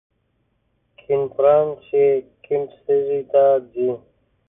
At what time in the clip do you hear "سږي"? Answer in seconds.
2.83-3.19